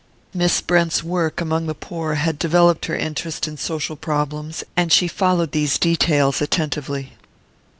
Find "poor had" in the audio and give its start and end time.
1.75-2.39